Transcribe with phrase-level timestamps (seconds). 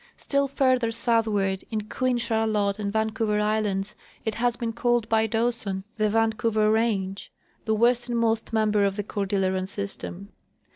[0.17, 5.83] Still further southward, in Queen Charlotte and Vancouver islands, it has been called by Dawson
[5.97, 7.31] the Vancouver range,
[7.65, 10.29] the western most member of the Cordilleran system.